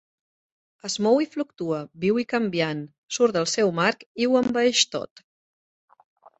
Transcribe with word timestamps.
Es 0.87 0.95
mou 1.07 1.21
i 1.25 1.27
fluctua, 1.35 1.81
viu 2.07 2.17
i 2.23 2.25
canviant, 2.33 2.83
surt 3.19 3.37
del 3.39 3.49
seu 3.55 3.71
marc 3.83 4.09
i 4.25 4.31
ho 4.31 4.43
envaeix 4.43 4.85
tot. 4.99 5.27